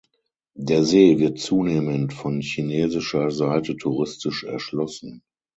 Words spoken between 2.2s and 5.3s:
chinesischer Seite touristisch erschlossen.